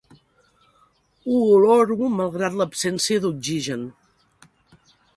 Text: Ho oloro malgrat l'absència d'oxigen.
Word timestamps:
Ho 1.25 1.35
oloro 1.59 2.09
malgrat 2.15 2.57
l'absència 2.63 3.25
d'oxigen. 3.27 3.89